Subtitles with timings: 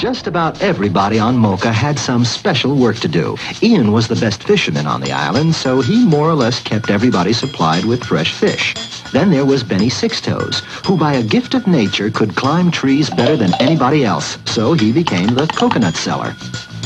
[0.00, 3.36] Just about everybody on Mocha had some special work to do.
[3.62, 7.34] Ian was the best fisherman on the island, so he more or less kept everybody
[7.34, 8.74] supplied with fresh fish.
[9.12, 13.36] Then there was Benny Sixtoes, who by a gift of nature could climb trees better
[13.36, 16.34] than anybody else, so he became the coconut seller.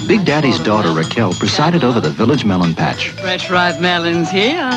[0.09, 3.11] Big Daddy's daughter Raquel presided over the village melon patch.
[3.11, 4.73] Fresh ripe melons here.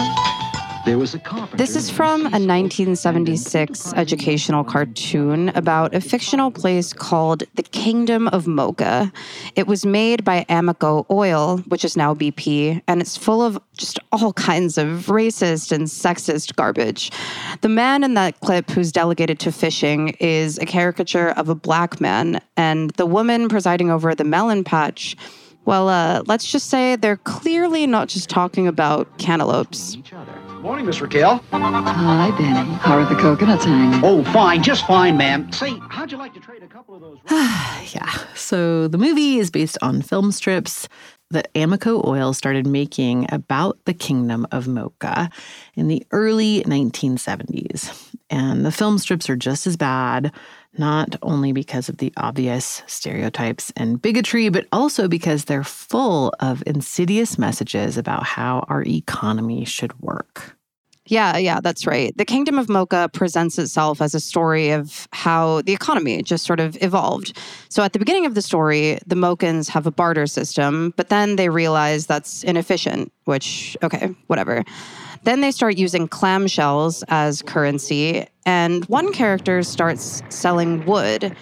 [0.88, 8.48] This is from a 1976 educational cartoon about a fictional place called the Kingdom of
[8.48, 9.12] Mocha.
[9.58, 14.00] It was made by Amoco Oil, which is now BP, and it's full of just
[14.14, 17.12] all kinds of racist and sexist garbage.
[17.60, 22.00] The man in that clip who's delegated to fishing is a caricature of a black
[22.00, 25.18] man, and the woman presiding over the melon patch.
[25.66, 29.98] Well, uh, let's just say they're clearly not just talking about cantaloupes.
[30.62, 31.44] Morning, Miss Raquel.
[31.52, 32.74] Hi, Benny.
[32.78, 34.04] How are the coconuts hanging?
[34.04, 35.52] Oh, fine, just fine, ma'am.
[35.52, 37.20] Say, how'd you like to trade a couple of those?
[37.94, 38.10] yeah.
[38.36, 40.90] So the movie is based on film strips
[41.30, 45.30] that Amoco Oil started making about the kingdom of Mocha
[45.76, 48.14] in the early 1970s.
[48.30, 50.32] And the film strips are just as bad,
[50.78, 56.64] not only because of the obvious stereotypes and bigotry, but also because they're full of
[56.66, 60.58] insidious messages about how our economy should work.
[61.10, 62.16] Yeah, yeah, that's right.
[62.18, 66.60] The Kingdom of Mocha presents itself as a story of how the economy just sort
[66.60, 67.38] of evolved.
[67.70, 71.38] So at the beginning of the story, the Mokans have a barter system, but then
[71.38, 74.66] they realize that's inefficient, which, okay, whatever.
[75.24, 81.36] Then they start using clamshells as currency, and one character starts selling wood.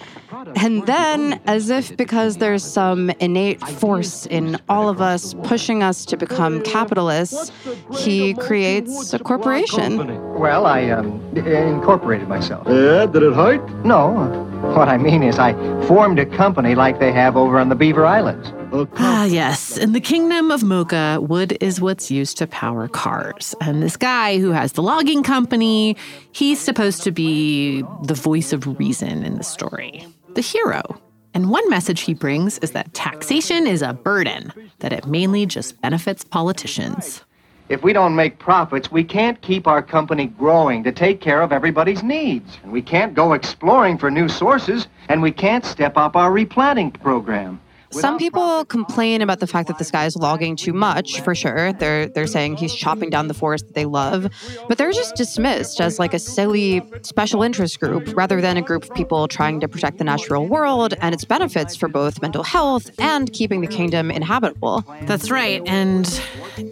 [0.56, 6.04] And then, as if because there's some innate force in all of us pushing us
[6.06, 7.52] to become capitalists,
[7.96, 9.98] he creates a corporation.
[10.34, 12.66] Well, I um, incorporated myself.
[12.66, 13.62] Yeah, did it hurt?
[13.84, 15.52] No, what I mean is I
[15.86, 18.52] formed a company like they have over on the Beaver Islands.
[18.96, 19.78] Ah, yes.
[19.78, 23.54] In the kingdom of Mocha, wood is what's used to power cars.
[23.60, 25.96] And this guy who has the logging company,
[26.32, 31.00] he's supposed to be the voice of reason in the story, the hero.
[31.34, 35.80] And one message he brings is that taxation is a burden, that it mainly just
[35.82, 37.22] benefits politicians.
[37.68, 41.52] If we don't make profits, we can't keep our company growing to take care of
[41.52, 42.58] everybody's needs.
[42.62, 46.92] And we can't go exploring for new sources, and we can't step up our replanting
[46.92, 47.60] program.
[48.00, 51.72] Some people complain about the fact that this guy is logging too much, for sure.
[51.72, 54.28] They're they're saying he's chopping down the forest that they love,
[54.68, 58.84] but they're just dismissed as like a silly special interest group rather than a group
[58.84, 62.90] of people trying to protect the natural world and its benefits for both mental health
[62.98, 64.84] and keeping the kingdom inhabitable.
[65.02, 65.62] That's right.
[65.66, 66.20] And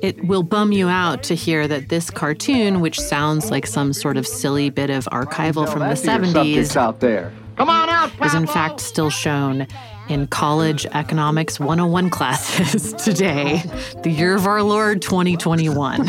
[0.02, 4.16] it will bum you out to hear that this cartoon, which sounds like some sort
[4.16, 7.32] of silly bit of archival from the 70s, out there.
[7.56, 9.68] Come on out, is in fact still shown
[10.08, 13.62] in college economics 101 classes today,
[14.02, 16.08] the year of our Lord 2021.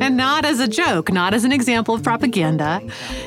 [0.00, 2.80] and not as a joke, not as an example of propaganda.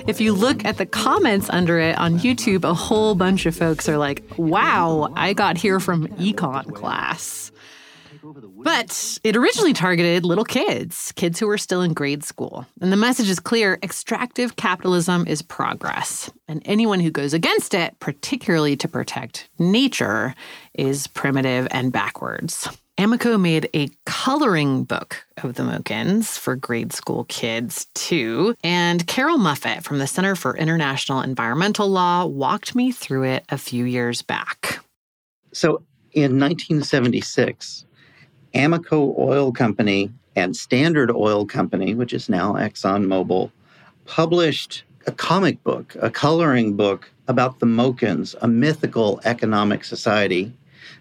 [0.07, 3.87] If you look at the comments under it on YouTube, a whole bunch of folks
[3.87, 7.51] are like, wow, I got here from econ class.
[8.63, 12.65] But it originally targeted little kids, kids who were still in grade school.
[12.81, 16.29] And the message is clear extractive capitalism is progress.
[16.47, 20.33] And anyone who goes against it, particularly to protect nature,
[20.73, 22.67] is primitive and backwards.
[22.97, 28.55] Amoco made a coloring book of the Mokans for grade school kids, too.
[28.63, 33.57] And Carroll Muffett from the Center for International Environmental Law walked me through it a
[33.57, 34.79] few years back.
[35.53, 35.83] So
[36.13, 37.85] in 1976,
[38.57, 43.51] Amoco Oil Company and Standard Oil Company, which is now ExxonMobil,
[44.05, 50.51] published a comic book, a coloring book about the Mokans, a mythical economic society.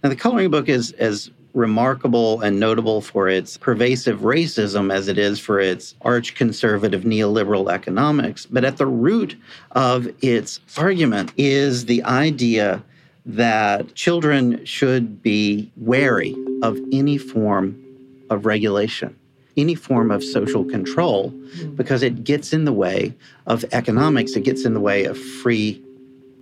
[0.03, 5.17] Now, the coloring book is as remarkable and notable for its pervasive racism as it
[5.17, 8.44] is for its arch conservative neoliberal economics.
[8.44, 9.35] But at the root
[9.73, 12.85] of its argument is the idea
[13.25, 17.82] that children should be wary of any form
[18.31, 19.17] of regulation,
[19.56, 21.31] any form of social control,
[21.75, 23.14] because it gets in the way
[23.47, 25.82] of economics, it gets in the way of free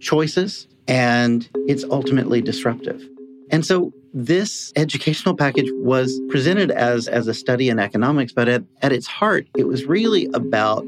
[0.00, 3.02] choices, and it's ultimately disruptive.
[3.50, 8.62] And so this educational package was presented as, as a study in economics, but at,
[8.82, 10.86] at its heart, it was really about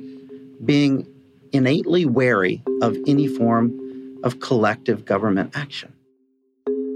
[0.65, 1.07] being
[1.53, 5.93] innately wary of any form of collective government action.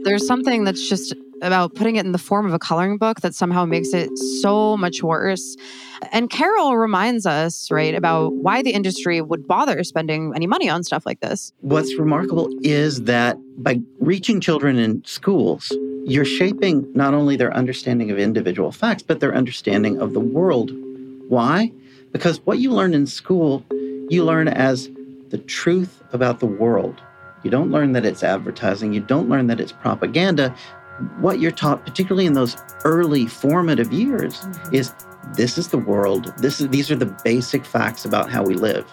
[0.02, 3.34] There's something that's just about putting it in the form of a coloring book that
[3.34, 4.10] somehow makes it
[4.40, 5.56] so much worse.
[6.12, 10.82] And Carroll reminds us, right, about why the industry would bother spending any money on
[10.82, 11.52] stuff like this.
[11.60, 15.72] What's remarkable is that by reaching children in schools,
[16.06, 20.72] you're shaping not only their understanding of individual facts, but their understanding of the world.
[21.28, 21.72] Why?
[22.12, 23.64] Because what you learn in school,
[24.08, 24.90] you learn as
[25.28, 27.00] the truth about the world.
[27.42, 30.54] You don't learn that it's advertising, you don't learn that it's propaganda.
[31.18, 34.74] What you're taught, particularly in those early formative years, mm-hmm.
[34.74, 34.94] is
[35.34, 36.32] this is the world.
[36.38, 38.86] This is these are the basic facts about how we live.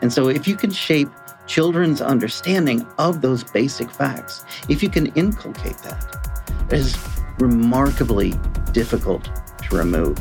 [0.00, 1.08] And so if you can shape
[1.46, 6.96] children's understanding of those basic facts, if you can inculcate that, it is
[7.38, 8.34] remarkably
[8.72, 9.28] difficult
[9.62, 10.18] to remove.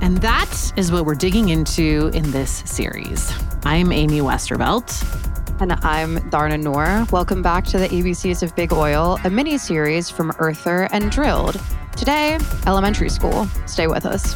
[0.00, 3.32] And that is what we're digging into in this series.
[3.64, 5.31] I'm Amy Westervelt.
[5.62, 7.06] And I'm Dharna Noor.
[7.12, 11.60] Welcome back to the ABCs of Big Oil, a mini series from Earther and Drilled.
[11.96, 12.36] Today,
[12.66, 13.46] elementary school.
[13.66, 14.34] Stay with us.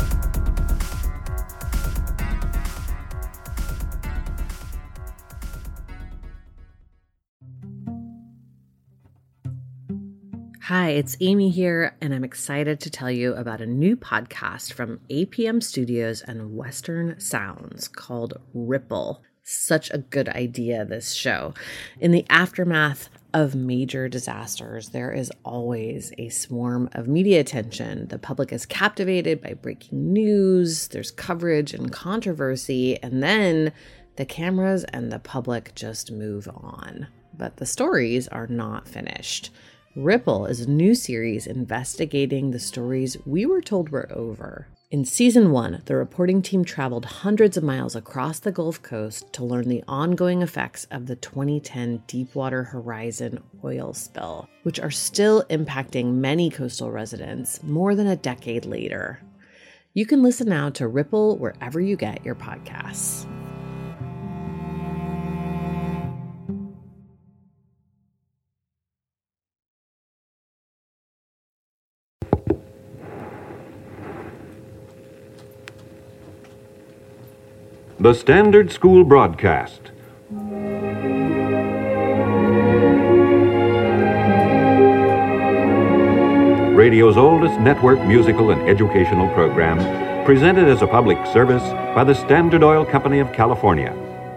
[10.62, 15.00] Hi, it's Amy here, and I'm excited to tell you about a new podcast from
[15.10, 19.24] APM Studios and Western Sounds called Ripple.
[19.48, 21.54] Such a good idea, this show.
[22.00, 28.08] In the aftermath of major disasters, there is always a swarm of media attention.
[28.08, 33.72] The public is captivated by breaking news, there's coverage and controversy, and then
[34.16, 37.06] the cameras and the public just move on.
[37.32, 39.50] But the stories are not finished.
[39.94, 44.66] Ripple is a new series investigating the stories we were told were over.
[44.88, 49.44] In season one, the reporting team traveled hundreds of miles across the Gulf Coast to
[49.44, 56.14] learn the ongoing effects of the 2010 Deepwater Horizon oil spill, which are still impacting
[56.14, 59.20] many coastal residents more than a decade later.
[59.92, 63.26] You can listen now to Ripple wherever you get your podcasts.
[78.06, 79.90] The Standard School Broadcast.
[86.76, 91.64] Radio's oldest network musical and educational program, presented as a public service
[91.96, 93.92] by the Standard Oil Company of California.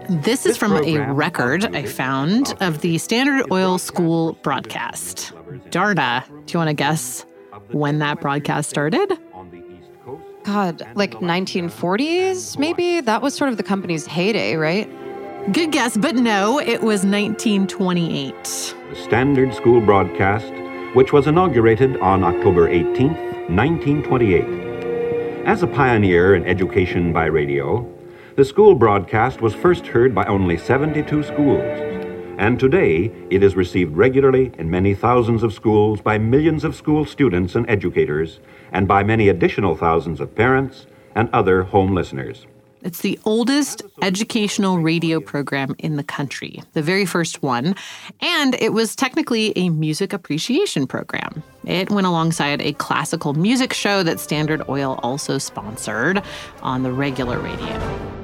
[0.08, 5.32] This is from a record I found of the Standard Oil School broadcast.
[5.70, 7.24] Dharna, do you want to guess
[7.70, 9.16] when that broadcast started?
[10.44, 13.00] God, like 1940s, maybe?
[13.00, 14.88] That was sort of the company's heyday, right?
[15.52, 18.34] Good guess, but no, it was 1928.
[18.90, 20.52] The Standard School broadcast,
[20.94, 23.08] which was inaugurated on October 18,
[23.54, 25.46] 1928.
[25.46, 27.86] As a pioneer in education by radio,
[28.36, 31.89] the school broadcast was first heard by only 72 schools
[32.40, 37.04] and today it is received regularly in many thousands of schools by millions of school
[37.04, 38.40] students and educators,
[38.72, 42.46] and by many additional thousands of parents and other home listeners.
[42.82, 47.76] It's the oldest educational radio program in the country, the very first one,
[48.22, 51.42] and it was technically a music appreciation program.
[51.66, 56.22] It went alongside a classical music show that Standard Oil also sponsored
[56.62, 58.19] on the regular radio.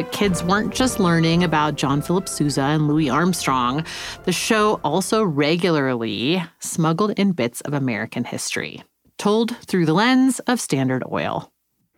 [0.00, 3.84] But kids weren't just learning about John Philip Sousa and Louis Armstrong.
[4.24, 8.82] The show also regularly smuggled in bits of American history,
[9.18, 11.52] told through the lens of Standard Oil.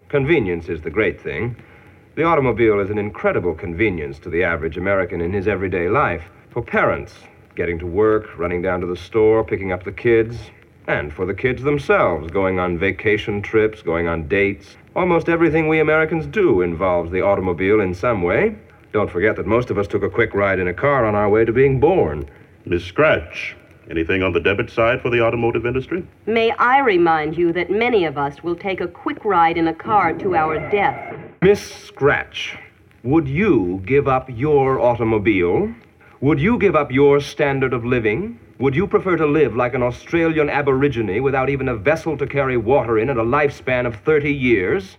[0.08, 1.54] Convenience is the great thing.
[2.16, 6.24] The automobile is an incredible convenience to the average American in his everyday life.
[6.50, 7.14] For parents,
[7.54, 10.50] getting to work, running down to the store, picking up the kids,
[10.86, 14.76] and for the kids themselves, going on vacation trips, going on dates.
[14.96, 18.56] Almost everything we Americans do involves the automobile in some way.
[18.92, 21.28] Don't forget that most of us took a quick ride in a car on our
[21.28, 22.28] way to being born.
[22.66, 23.56] Miss Scratch,
[23.90, 26.06] anything on the debit side for the automotive industry?
[26.26, 29.74] May I remind you that many of us will take a quick ride in a
[29.74, 31.16] car to our death.
[31.40, 32.58] Miss Scratch,
[33.02, 35.74] would you give up your automobile?
[36.20, 38.38] Would you give up your standard of living?
[38.62, 42.56] Would you prefer to live like an Australian aborigine without even a vessel to carry
[42.56, 44.98] water in and a lifespan of 30 years?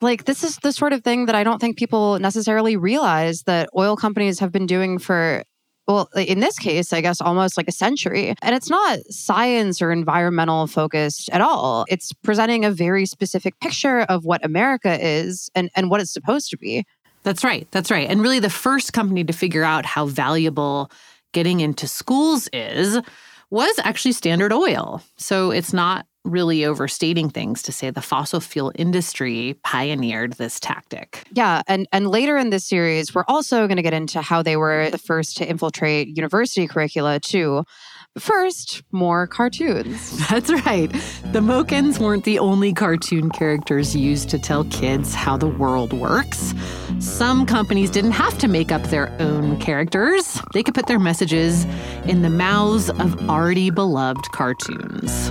[0.00, 3.68] Like, this is the sort of thing that I don't think people necessarily realize that
[3.76, 5.44] oil companies have been doing for
[5.86, 8.34] well, in this case, I guess almost like a century.
[8.40, 11.84] And it's not science or environmental focused at all.
[11.88, 16.48] It's presenting a very specific picture of what America is and, and what it's supposed
[16.50, 16.86] to be.
[17.24, 17.68] That's right.
[17.72, 18.08] That's right.
[18.08, 20.90] And really, the first company to figure out how valuable
[21.36, 22.98] getting into schools is
[23.50, 25.02] was actually Standard Oil.
[25.18, 31.24] So it's not really overstating things to say the fossil fuel industry pioneered this tactic.
[31.32, 34.56] Yeah, and and later in this series, we're also going to get into how they
[34.56, 37.64] were the first to infiltrate university curricula too.
[38.18, 40.26] First, more cartoons.
[40.30, 40.90] That's right.
[41.32, 46.54] The Mokans weren't the only cartoon characters used to tell kids how the world works.
[46.98, 51.64] Some companies didn't have to make up their own characters, they could put their messages
[52.06, 55.28] in the mouths of already beloved cartoons.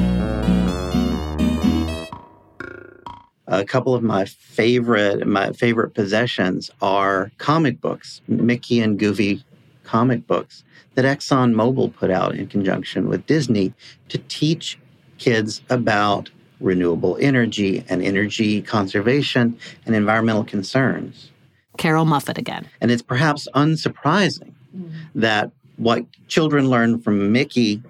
[3.48, 9.44] A couple of my favorite my favorite possessions are comic books, Mickey and Goofy
[9.84, 10.64] comic books
[10.96, 13.74] that ExxonMobil put out in conjunction with Disney
[14.10, 14.78] to teach
[15.18, 21.32] kids about renewable energy and energy conservation and environmental concerns.
[21.78, 22.68] Carroll Muffett again.
[22.82, 24.92] And it's perhaps unsurprising mm.
[25.16, 27.82] that what children learn from Mickey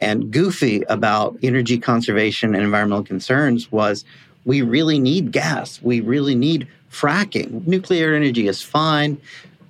[0.00, 4.04] and Goofy about energy conservation and environmental concerns was
[4.44, 5.80] we really need gas.
[5.82, 7.66] We really need fracking.
[7.66, 9.20] Nuclear energy is fine.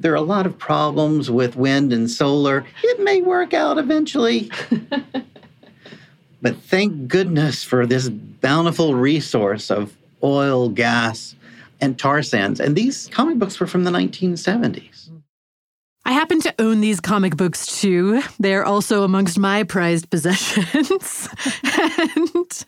[0.03, 2.67] There are a lot of problems with wind and solar.
[2.83, 4.51] It may work out eventually.
[6.43, 11.37] but thank goodness for this bountiful resource of oil, gas,
[11.81, 12.59] and tar sands.
[12.59, 14.92] And these comic books were from the 1970s.
[16.05, 18.23] I happen to own these comic books too.
[18.41, 21.29] They're also amongst my prized possessions.
[21.63, 22.67] and,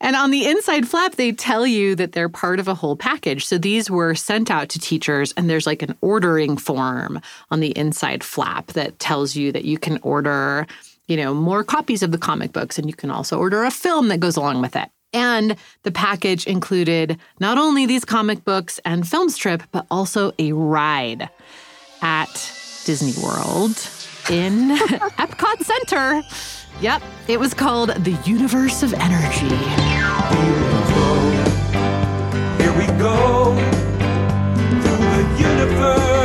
[0.00, 3.46] and on the inside flap, they tell you that they're part of a whole package.
[3.46, 7.76] So these were sent out to teachers, and there's like an ordering form on the
[7.78, 10.66] inside flap that tells you that you can order,
[11.08, 14.08] you know, more copies of the comic books, and you can also order a film
[14.08, 14.90] that goes along with it.
[15.14, 20.52] And the package included not only these comic books and film strip, but also a
[20.52, 21.30] ride
[22.02, 22.52] at
[22.84, 23.76] Disney World
[24.30, 24.68] in
[25.18, 26.22] Epcot Center.
[26.80, 29.54] Yep, it was called The Universe of Energy.
[32.58, 33.54] Here we go
[34.82, 36.19] through the universe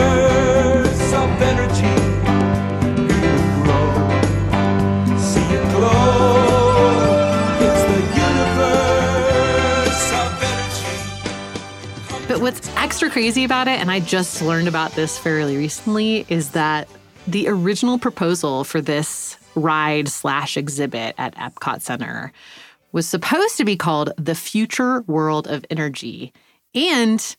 [12.95, 16.87] extra crazy about it, and I just learned about this fairly recently, is that
[17.27, 22.31] the original proposal for this ride slash exhibit at Epcot Center
[22.93, 26.31] was supposed to be called The Future World of Energy.
[26.73, 27.35] And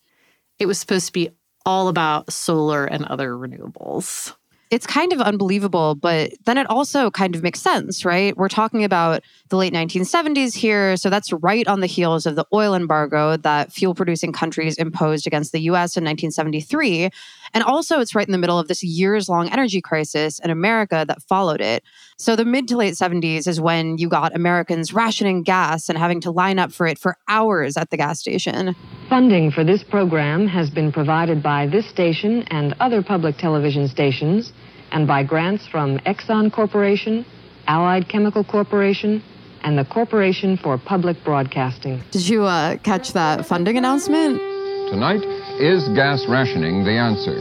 [0.58, 1.30] it was supposed to be
[1.64, 4.34] all about solar and other renewables.
[4.68, 8.36] It's kind of unbelievable, but then it also kind of makes sense, right?
[8.36, 10.96] We're talking about the late 1970s here.
[10.96, 15.24] So that's right on the heels of the oil embargo that fuel producing countries imposed
[15.24, 17.10] against the US in 1973.
[17.54, 21.04] And also, it's right in the middle of this years long energy crisis in America
[21.06, 21.84] that followed it.
[22.18, 26.20] So the mid to late 70s is when you got Americans rationing gas and having
[26.22, 28.74] to line up for it for hours at the gas station.
[29.08, 34.52] Funding for this program has been provided by this station and other public television stations
[34.90, 37.24] and by grants from Exxon Corporation,
[37.68, 39.22] Allied Chemical Corporation,
[39.62, 42.02] and the Corporation for Public Broadcasting.
[42.10, 44.40] Did you uh, catch that funding announcement?
[44.90, 45.22] Tonight,
[45.60, 47.38] is gas rationing the answer?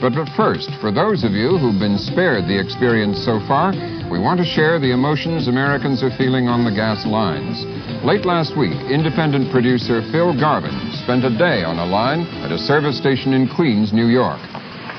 [0.00, 3.72] But, but first, for those of you who've been spared the experience so far,
[4.10, 7.64] we want to share the emotions Americans are feeling on the gas lines.
[8.04, 12.58] Late last week, independent producer Phil Garvin spent a day on a line at a
[12.58, 14.38] service station in Queens, New York.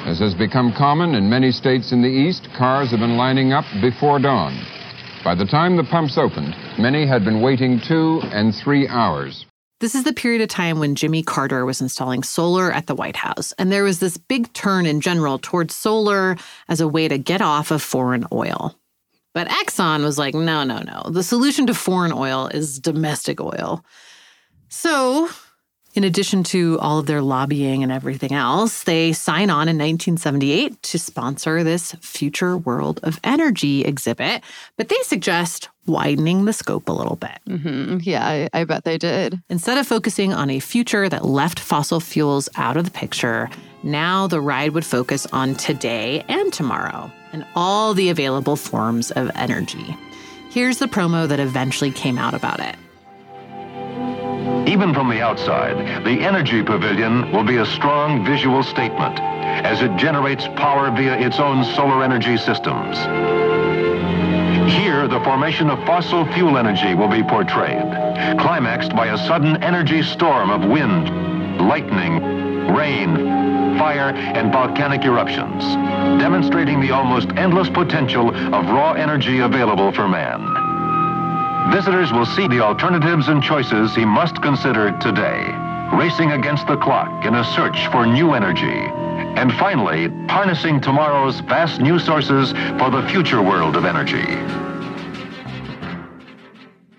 [0.06, 3.66] As has become common in many states in the East, cars have been lining up
[3.82, 4.60] before dawn.
[5.24, 9.46] By the time the pumps opened, many had been waiting two and three hours.
[9.80, 13.18] This is the period of time when Jimmy Carter was installing solar at the White
[13.18, 16.36] House, and there was this big turn in general towards solar
[16.68, 18.76] as a way to get off of foreign oil.
[19.38, 21.12] But Exxon was like, no, no, no.
[21.12, 23.86] The solution to foreign oil is domestic oil.
[24.68, 25.30] So
[25.94, 30.82] in addition to all of their lobbying and everything else, they sign on in 1978
[30.82, 34.44] to sponsor this Future World of Energy exhibit,
[34.76, 37.40] but they suggest widening the scope a little bit.
[37.48, 37.98] Mm-hmm.
[38.02, 39.42] Yeah, I, I bet they did.
[39.50, 43.50] Instead of focusing on a future that left fossil fuels out of the picture,
[43.84, 49.32] now the ride would focus on today and tomorrow and all the available forms of
[49.36, 49.96] energy.
[50.50, 52.76] Here's the promo that eventually came out about it.
[54.68, 59.96] Even from the outside, the Energy Pavilion will be a strong visual statement as it
[59.96, 62.98] generates power via its own solar energy systems.
[64.68, 67.90] Here, the formation of fossil fuel energy will be portrayed,
[68.38, 71.10] climaxed by a sudden energy storm of wind,
[71.68, 72.20] lightning,
[72.76, 73.16] rain,
[73.78, 75.64] fire and volcanic eruptions,
[76.22, 81.72] demonstrating the almost endless potential of raw energy available for man.
[81.72, 87.26] Visitors will see the alternatives and choices he must consider today, racing against the clock
[87.26, 88.92] in a search for new energy.
[89.38, 94.67] And finally, harnessing tomorrow's vast new sources for the future world of energy.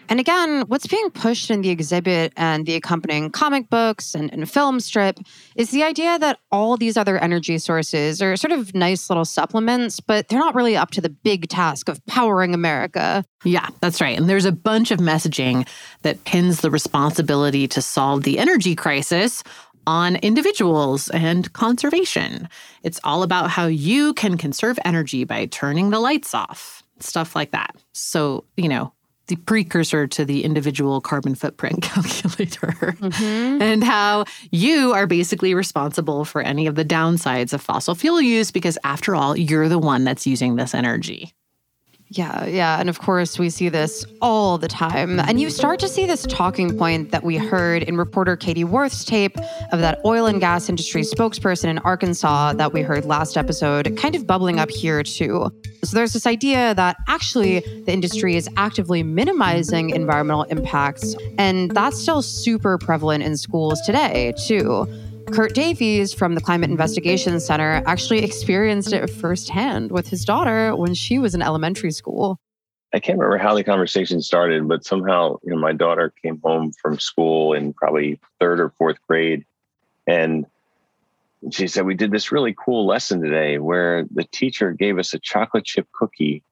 [0.08, 4.48] And again, what's being pushed in the exhibit and the accompanying comic books and, and,
[4.48, 5.18] film strip
[5.56, 10.00] is the idea that all these other energy sources are sort of nice little supplements,
[10.00, 13.22] but they're not really up to the big task of powering America.
[13.44, 14.18] Yeah, that's right.
[14.18, 15.68] And there's a bunch of messaging
[16.02, 19.42] that pins the responsibility to solve the energy crisis
[19.86, 22.48] on individuals and conservation.
[22.82, 27.52] It's all about how you can conserve energy by turning the lights off, stuff like
[27.52, 27.76] that.
[27.92, 28.92] So, you know,
[29.28, 33.62] the precursor to the individual carbon footprint calculator, mm-hmm.
[33.62, 38.50] and how you are basically responsible for any of the downsides of fossil fuel use
[38.50, 41.32] because, after all, you're the one that's using this energy.
[42.10, 42.80] Yeah, yeah.
[42.80, 45.20] And of course, we see this all the time.
[45.20, 49.04] And you start to see this talking point that we heard in reporter Katie Worth's
[49.04, 49.36] tape
[49.72, 54.14] of that oil and gas industry spokesperson in Arkansas that we heard last episode, kind
[54.14, 55.52] of bubbling up here too.
[55.84, 61.14] So there's this idea that actually the industry is actively minimizing environmental impacts.
[61.36, 64.86] And that's still super prevalent in schools today, too.
[65.32, 70.94] Kurt Davies from the Climate Investigation Center actually experienced it firsthand with his daughter when
[70.94, 72.40] she was in elementary school.
[72.94, 76.72] I can't remember how the conversation started, but somehow, you know, my daughter came home
[76.72, 79.44] from school in probably third or fourth grade.
[80.06, 80.46] And
[81.50, 85.18] she said, We did this really cool lesson today where the teacher gave us a
[85.18, 86.42] chocolate chip cookie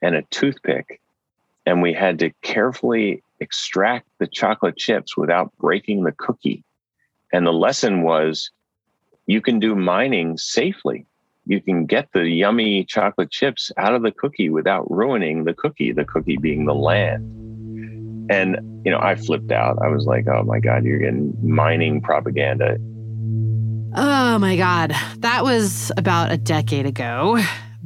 [0.00, 1.00] and a toothpick.
[1.66, 6.62] And we had to carefully extract the chocolate chips without breaking the cookie.
[7.32, 8.50] And the lesson was
[9.26, 11.06] you can do mining safely.
[11.46, 15.92] You can get the yummy chocolate chips out of the cookie without ruining the cookie,
[15.92, 17.24] the cookie being the land.
[18.30, 19.78] And, you know, I flipped out.
[19.82, 22.76] I was like, oh my God, you're getting mining propaganda.
[23.96, 24.94] Oh my God.
[25.18, 27.40] That was about a decade ago.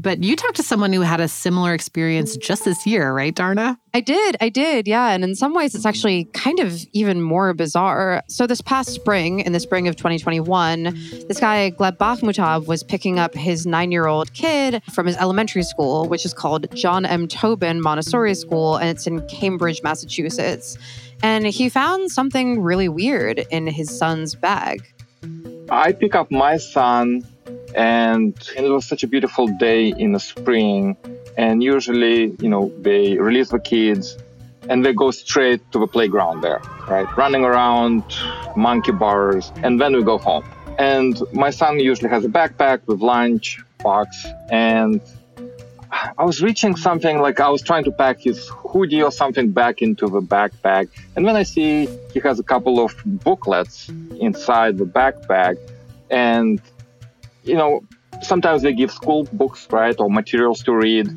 [0.04, 3.78] But you talked to someone who had a similar experience just this year, right, Dharna?
[3.94, 4.36] I did.
[4.38, 4.86] I did.
[4.86, 5.08] Yeah.
[5.08, 8.22] And in some ways, it's actually kind of even more bizarre.
[8.28, 10.84] So, this past spring, in the spring of 2021,
[11.26, 15.62] this guy, Gleb Bakhmutov, was picking up his nine year old kid from his elementary
[15.62, 17.26] school, which is called John M.
[17.26, 20.76] Tobin Montessori School, and it's in Cambridge, Massachusetts.
[21.22, 24.82] And he found something really weird in his son's bag.
[25.70, 27.26] I pick up my son
[27.74, 30.96] and it was such a beautiful day in the spring
[31.36, 34.16] and usually you know they release the kids
[34.68, 38.02] and they go straight to the playground there right running around
[38.56, 40.44] monkey bars and then we go home
[40.78, 45.00] and my son usually has a backpack with lunch box and
[46.18, 49.80] I was reaching something like I was trying to pack his hoodie or something back
[49.80, 50.88] into the backpack.
[51.14, 55.56] And then I see he has a couple of booklets inside the backpack.
[56.10, 56.60] And
[57.44, 57.84] you know,
[58.22, 61.08] sometimes they give school books, right, or materials to read.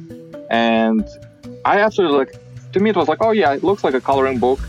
[0.49, 1.07] And
[1.65, 2.35] I actually like,
[2.73, 4.59] to me, it was like, oh yeah, it looks like a coloring book.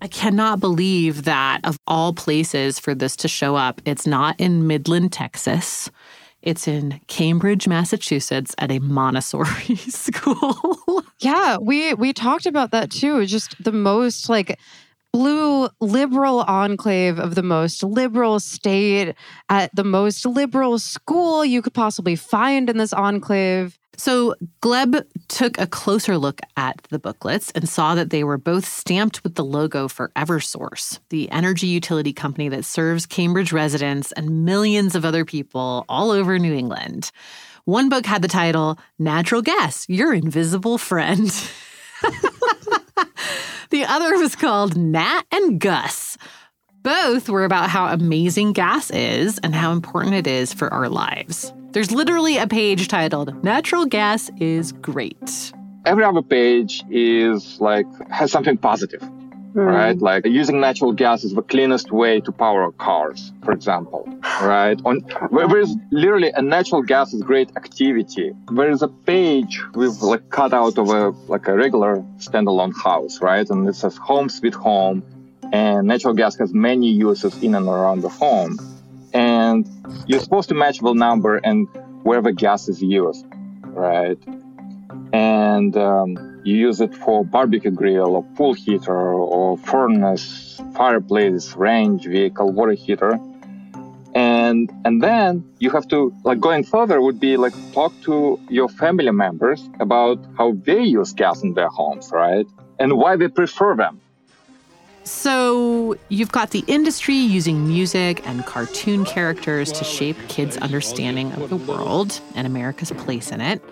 [0.00, 4.66] I cannot believe that of all places for this to show up, it's not in
[4.66, 5.90] Midland, Texas.
[6.40, 11.02] It's in Cambridge, Massachusetts at a Montessori school.
[11.18, 13.26] yeah, we we talked about that too.
[13.26, 14.56] Just the most like
[15.18, 19.16] blue liberal enclave of the most liberal state
[19.48, 23.76] at the most liberal school you could possibly find in this enclave.
[23.96, 28.64] So Gleb took a closer look at the booklets and saw that they were both
[28.64, 34.44] stamped with the logo for Eversource, the energy utility company that serves Cambridge residents and
[34.44, 37.10] millions of other people all over New England.
[37.64, 41.28] One book had the title Natural Gas, Your Invisible Friend.
[43.70, 46.16] The other was called Nat and Gus.
[46.82, 51.52] Both were about how amazing gas is and how important it is for our lives.
[51.72, 55.52] There's literally a page titled Natural Gas is Great.
[55.84, 59.02] Every other page is like has something positive.
[59.54, 59.98] Right?
[59.98, 64.08] Like using natural gas is the cleanest way to power cars, for example,
[64.42, 64.80] right?
[64.84, 68.32] On there is literally a natural gas is great activity.
[68.52, 73.20] There is a page we've like cut out of a like a regular standalone house,
[73.20, 73.48] right?
[73.48, 75.02] And it says home sweet home,
[75.52, 78.58] and natural gas has many uses in and around the home,
[79.12, 79.68] and
[80.06, 81.68] you're supposed to match the number and
[82.02, 83.26] where the gas is used,
[83.64, 84.18] right?
[85.12, 89.02] And um, you use it for barbecue grill or pool heater
[89.34, 90.26] or furnace,
[90.80, 93.12] fireplace, range, vehicle, water heater.
[94.14, 95.30] and and then
[95.62, 98.14] you have to like going further would be like talk to
[98.58, 102.46] your family members about how they use gas in their homes right
[102.80, 103.94] and why they prefer them
[105.04, 111.48] So, you've got the industry using music and cartoon characters to shape kids' understanding of
[111.48, 113.62] the world and America's place in it.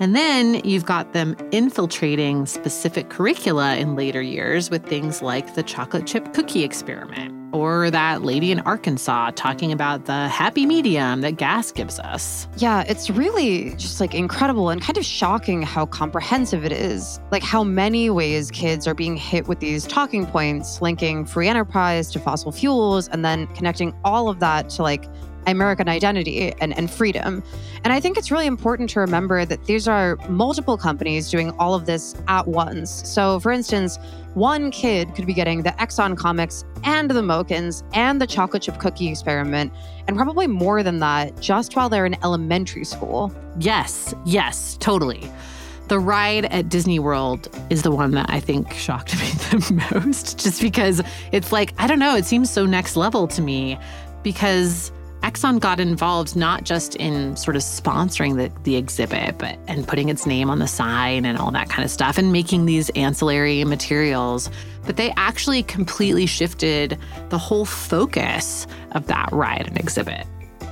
[0.00, 5.62] And then you've got them infiltrating specific curricula in later years with things like the
[5.62, 11.32] chocolate chip cookie experiment or that lady in Arkansas talking about the happy medium that
[11.32, 12.48] gas gives us.
[12.56, 17.20] Yeah, it's really just like incredible and kind of shocking how comprehensive it is.
[17.30, 22.10] Like how many ways kids are being hit with these talking points, linking free enterprise
[22.12, 25.06] to fossil fuels, and then connecting all of that to like
[25.46, 27.42] American identity and, and freedom.
[27.84, 31.74] And I think it's really important to remember that these are multiple companies doing all
[31.74, 33.08] of this at once.
[33.08, 33.98] So, for instance,
[34.34, 38.78] one kid could be getting the Exxon comics and the Mokans and the chocolate chip
[38.78, 39.72] cookie experiment,
[40.06, 43.34] and probably more than that just while they're in elementary school.
[43.58, 45.30] Yes, yes, totally.
[45.88, 50.38] The ride at Disney World is the one that I think shocked me the most,
[50.38, 53.76] just because it's like, I don't know, it seems so next level to me
[54.22, 59.86] because Exxon got involved not just in sort of sponsoring the, the exhibit, but and
[59.86, 62.88] putting its name on the sign and all that kind of stuff and making these
[62.90, 64.48] ancillary materials.
[64.86, 70.26] But they actually completely shifted the whole focus of that ride and exhibit.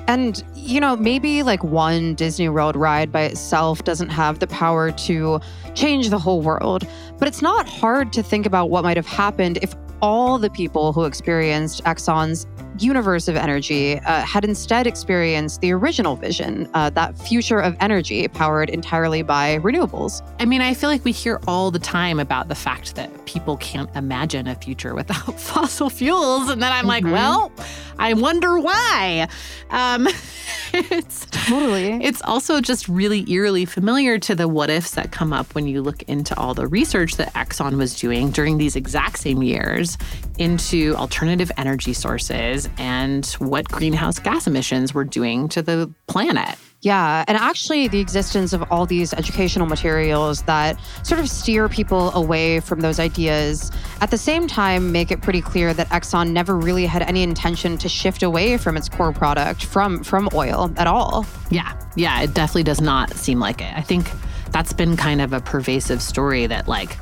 [0.07, 4.91] And, you know, maybe like one Disney World ride by itself doesn't have the power
[4.93, 5.39] to
[5.75, 9.59] change the whole world, but it's not hard to think about what might have happened
[9.61, 12.47] if all the people who experienced Exxon's
[12.83, 18.27] universe of energy uh, had instead experienced the original vision, uh, that future of energy
[18.29, 20.23] powered entirely by renewables.
[20.41, 23.57] I mean, I feel like we hear all the time about the fact that people
[23.59, 26.49] can't imagine a future without fossil fuels.
[26.51, 27.13] And then I'm like, Mhm.
[27.13, 27.53] well,
[27.99, 29.29] I wonder why.
[29.71, 30.07] Um,
[30.73, 32.03] it's totally.
[32.05, 35.83] It's also just really eerily familiar to the what ifs that come up when you
[35.83, 39.99] look into all the research that Exxon was doing during these exact same years
[40.39, 46.59] into alternative energy sources and what greenhouse gas emissions were doing to the planet.
[46.81, 52.13] Yeah, and actually, the existence of all these educational materials that sort of steer people
[52.13, 56.57] away from those ideas at the same time make it pretty clear that Exxon never
[56.57, 60.87] really had any intention to shift away from its core product, from, from oil at
[60.87, 61.27] all.
[61.51, 63.77] Yeah, yeah, it definitely does not seem like it.
[63.77, 64.09] I think
[64.53, 66.97] that's been kind of a pervasive story that, like,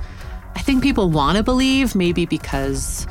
[0.55, 3.07] I think people want to believe, maybe because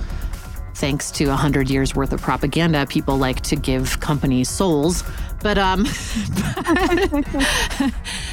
[0.75, 5.03] thanks to 100 years worth of propaganda, people like to give companies souls.
[5.41, 5.83] But um,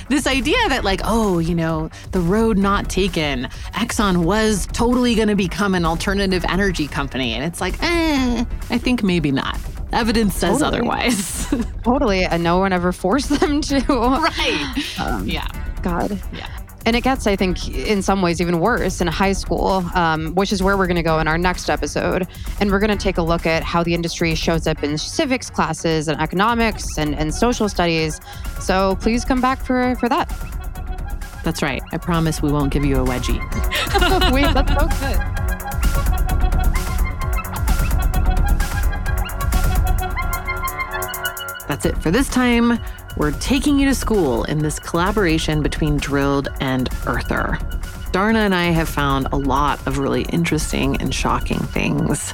[0.09, 5.28] this idea that, like, oh, you know, the road not taken, Exxon was totally going
[5.28, 7.35] to become an alternative energy company.
[7.35, 9.59] And it's like, eh, I think maybe not.
[9.92, 10.78] Evidence says Totally.
[10.78, 11.46] otherwise.
[11.85, 13.78] Totally, and no one ever forced them to.
[13.88, 14.98] right.
[14.98, 15.46] Um, yeah.
[15.83, 16.18] God.
[16.33, 16.48] Yeah.
[16.85, 20.53] And it gets, I think, in some ways even worse in high school, um, which
[20.53, 22.27] is where we're going to go in our next episode.
[22.61, 25.49] And we're going to take a look at how the industry shows up in civics
[25.49, 28.21] classes and economics and, and social studies.
[28.61, 30.29] So please come back for, for that.
[31.45, 31.83] That's right.
[31.92, 33.38] I promise we won't give you a wedgie.
[34.33, 35.42] Wait, that's so good.
[41.68, 42.79] That's it for this time.
[43.16, 47.59] We're taking you to school in this collaboration between Drilled and Earther.
[48.12, 52.33] Dharna and I have found a lot of really interesting and shocking things.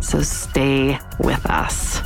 [0.00, 2.05] So stay with us.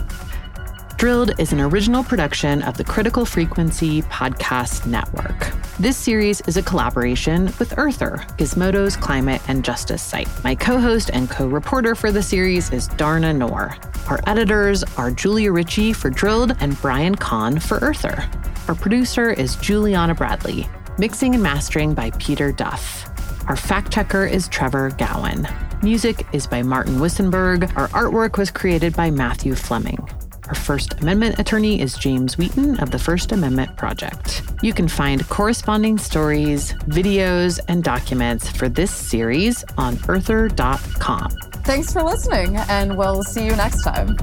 [1.00, 5.50] Drilled is an original production of the Critical Frequency Podcast Network.
[5.78, 10.28] This series is a collaboration with Earther, Gizmodo's climate and justice site.
[10.44, 13.78] My co host and co reporter for the series is Dharna Noor.
[14.10, 18.28] Our editors are Julia Ritchie for Drilled and Brian Kahn for Earther.
[18.68, 20.68] Our producer is Juliana Bradley.
[20.98, 23.08] Mixing and mastering by Peter Duff.
[23.48, 25.48] Our fact checker is Trevor Gowan.
[25.82, 27.74] Music is by Martin Wissenberg.
[27.74, 30.06] Our artwork was created by Matthew Fleming.
[30.50, 34.42] Our First Amendment attorney is James Wheaton of the First Amendment Project.
[34.62, 41.30] You can find corresponding stories, videos, and documents for this series on earther.com.
[41.62, 44.16] Thanks for listening, and we'll see you next time.